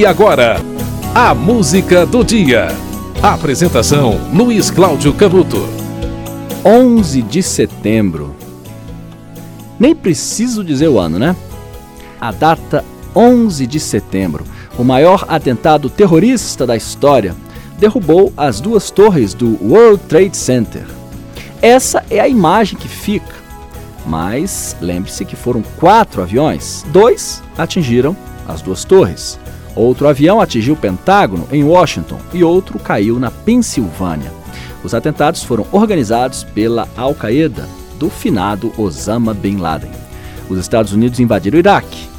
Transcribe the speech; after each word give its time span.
E 0.00 0.06
agora, 0.06 0.56
a 1.14 1.34
música 1.34 2.06
do 2.06 2.24
dia. 2.24 2.68
Apresentação: 3.22 4.18
Luiz 4.32 4.70
Cláudio 4.70 5.12
Canuto. 5.12 5.68
11 6.64 7.20
de 7.20 7.42
setembro. 7.42 8.34
Nem 9.78 9.94
preciso 9.94 10.64
dizer 10.64 10.88
o 10.88 10.98
ano, 10.98 11.18
né? 11.18 11.36
A 12.18 12.32
data 12.32 12.82
11 13.14 13.66
de 13.66 13.78
setembro, 13.78 14.46
o 14.78 14.82
maior 14.82 15.26
atentado 15.28 15.90
terrorista 15.90 16.66
da 16.66 16.74
história, 16.74 17.36
derrubou 17.78 18.32
as 18.38 18.58
duas 18.58 18.90
torres 18.90 19.34
do 19.34 19.62
World 19.62 20.02
Trade 20.08 20.34
Center. 20.34 20.86
Essa 21.60 22.02
é 22.08 22.20
a 22.20 22.26
imagem 22.26 22.78
que 22.78 22.88
fica. 22.88 23.34
Mas 24.06 24.74
lembre-se 24.80 25.26
que 25.26 25.36
foram 25.36 25.62
quatro 25.76 26.22
aviões, 26.22 26.86
dois 26.88 27.42
atingiram 27.58 28.16
as 28.48 28.62
duas 28.62 28.82
torres. 28.82 29.38
Outro 29.80 30.06
avião 30.06 30.42
atingiu 30.42 30.74
o 30.74 30.76
Pentágono 30.76 31.48
em 31.50 31.64
Washington 31.64 32.18
e 32.34 32.44
outro 32.44 32.78
caiu 32.78 33.18
na 33.18 33.30
Pensilvânia. 33.30 34.30
Os 34.84 34.92
atentados 34.92 35.42
foram 35.42 35.64
organizados 35.72 36.44
pela 36.44 36.86
Al-Qaeda 36.94 37.66
do 37.98 38.10
finado 38.10 38.70
Osama 38.76 39.32
Bin 39.32 39.56
Laden. 39.56 39.90
Os 40.50 40.58
Estados 40.58 40.92
Unidos 40.92 41.18
invadiram 41.18 41.56
o 41.56 41.60
Iraque. 41.60 42.10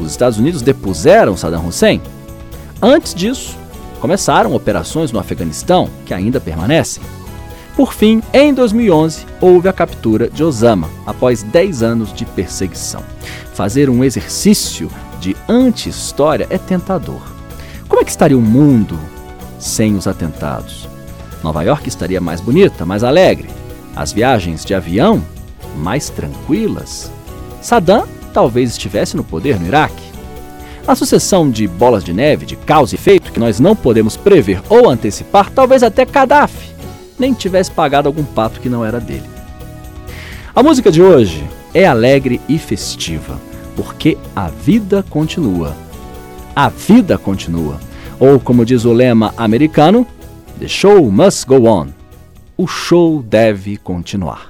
Os 0.00 0.10
Estados 0.10 0.38
Unidos 0.38 0.62
depuseram 0.62 1.36
Saddam 1.36 1.66
Hussein. 1.66 2.00
Antes 2.80 3.14
disso, 3.14 3.54
começaram 4.00 4.54
operações 4.54 5.12
no 5.12 5.18
Afeganistão 5.18 5.90
que 6.06 6.14
ainda 6.14 6.40
permanecem. 6.40 7.02
Por 7.80 7.94
fim, 7.94 8.20
em 8.34 8.52
2011, 8.52 9.24
houve 9.40 9.66
a 9.66 9.72
captura 9.72 10.28
de 10.28 10.44
Osama, 10.44 10.90
após 11.06 11.42
10 11.42 11.82
anos 11.82 12.12
de 12.12 12.26
perseguição. 12.26 13.02
Fazer 13.54 13.88
um 13.88 14.04
exercício 14.04 14.90
de 15.18 15.34
anti-história 15.48 16.46
é 16.50 16.58
tentador. 16.58 17.22
Como 17.88 18.02
é 18.02 18.04
que 18.04 18.10
estaria 18.10 18.36
o 18.36 18.42
mundo 18.42 19.00
sem 19.58 19.96
os 19.96 20.06
atentados? 20.06 20.86
Nova 21.42 21.62
York 21.62 21.88
estaria 21.88 22.20
mais 22.20 22.42
bonita, 22.42 22.84
mais 22.84 23.02
alegre. 23.02 23.48
As 23.96 24.12
viagens 24.12 24.62
de 24.62 24.74
avião 24.74 25.24
mais 25.78 26.10
tranquilas. 26.10 27.10
Saddam 27.62 28.06
talvez 28.34 28.72
estivesse 28.72 29.16
no 29.16 29.24
poder 29.24 29.58
no 29.58 29.66
Iraque. 29.66 30.04
A 30.86 30.94
sucessão 30.94 31.50
de 31.50 31.66
bolas 31.66 32.04
de 32.04 32.12
neve, 32.12 32.44
de 32.44 32.56
causa 32.56 32.94
e 32.94 32.98
efeito 32.98 33.32
que 33.32 33.40
nós 33.40 33.58
não 33.58 33.74
podemos 33.74 34.18
prever 34.18 34.60
ou 34.68 34.90
antecipar, 34.90 35.48
talvez 35.50 35.82
até 35.82 36.04
Gaddafi 36.04 36.69
nem 37.20 37.32
tivesse 37.34 37.70
pagado 37.70 38.08
algum 38.08 38.24
pato 38.24 38.60
que 38.60 38.68
não 38.68 38.84
era 38.84 38.98
dele. 38.98 39.28
A 40.52 40.62
música 40.62 40.90
de 40.90 41.00
hoje 41.00 41.44
é 41.72 41.86
alegre 41.86 42.40
e 42.48 42.58
festiva 42.58 43.38
porque 43.76 44.18
a 44.34 44.48
vida 44.48 45.04
continua. 45.08 45.74
A 46.54 46.68
vida 46.68 47.16
continua. 47.16 47.78
Ou, 48.18 48.38
como 48.38 48.64
diz 48.64 48.84
o 48.84 48.92
lema 48.92 49.32
americano, 49.36 50.06
The 50.58 50.68
show 50.68 51.10
must 51.10 51.46
go 51.46 51.66
on. 51.66 51.88
O 52.56 52.66
show 52.66 53.22
deve 53.22 53.78
continuar. 53.78 54.49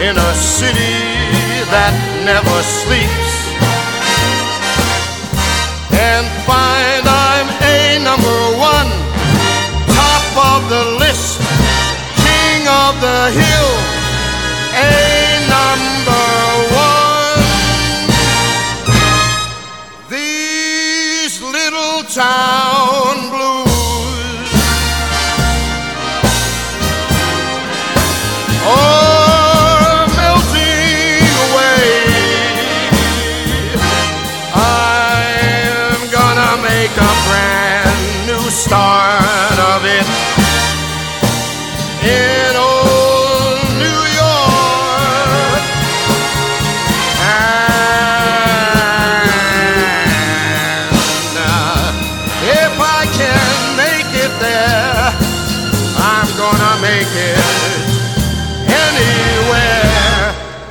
in 0.00 0.16
a 0.16 0.32
city 0.34 0.96
that 1.68 1.92
never 2.24 2.58
sleeps 2.64 3.32
and 5.92 6.24
find 6.48 7.04
I'm 7.04 7.48
a 7.60 8.00
number 8.00 8.40
one, 8.56 8.88
top 9.92 10.24
of 10.56 10.60
the 10.72 10.84
list, 11.04 11.44
king 12.16 12.64
of 12.64 12.96
the 13.04 13.20
hill, 13.40 13.72
a 14.72 14.96
number 15.52 16.28
one. 16.72 17.44
These 20.08 21.42
little 21.42 22.08
town 22.08 22.59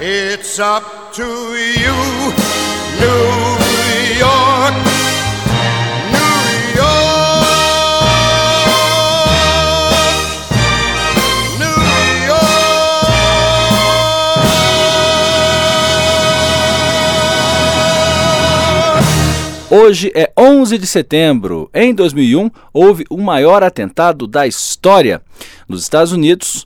It's 0.01 0.59
up 0.59 1.11
to 1.15 1.23
you, 1.23 1.93
New 3.01 3.59
York. 4.17 4.73
New 6.13 6.39
York. 6.77 7.59
New 11.59 11.75
York. 12.29 12.39
Hoje 19.69 20.13
é 20.15 20.31
11 20.37 20.77
de 20.77 20.87
setembro. 20.87 21.69
Em 21.73 21.93
2001, 21.93 22.49
houve 22.71 23.03
o 23.09 23.17
maior 23.17 23.63
atentado 23.63 24.25
da 24.25 24.47
história. 24.47 25.21
Nos 25.67 25.81
Estados 25.81 26.13
Unidos, 26.13 26.65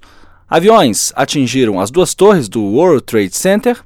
aviões 0.54 1.12
atingiram 1.16 1.80
as 1.80 1.90
duas 1.90 2.14
torres 2.14 2.48
do 2.48 2.62
World 2.62 3.02
Trade 3.06 3.36
Center, 3.36 3.84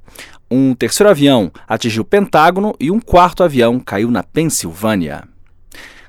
um 0.51 0.75
terceiro 0.75 1.09
avião 1.09 1.49
atingiu 1.65 2.01
o 2.01 2.05
Pentágono 2.05 2.75
e 2.77 2.91
um 2.91 2.99
quarto 2.99 3.41
avião 3.41 3.79
caiu 3.79 4.11
na 4.11 4.21
Pensilvânia. 4.21 5.23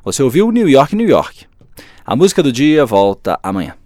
Você 0.02 0.20
ouviu 0.20 0.50
New 0.50 0.68
York, 0.68 0.96
New 0.96 1.08
York. 1.08 1.46
A 2.04 2.16
música 2.16 2.42
do 2.42 2.50
dia 2.50 2.84
volta 2.84 3.38
amanhã. 3.40 3.78